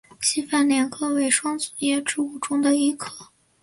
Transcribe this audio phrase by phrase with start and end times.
[0.19, 3.29] 西番莲科为双子叶植物中的一科。